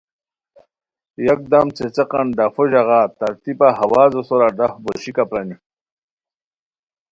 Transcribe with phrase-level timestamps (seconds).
[1.27, 5.55] یکدم څیڅیقان ڈفو ژاغا تر تیبہ ہوازو سورا ڈف بوشیکہ پرانی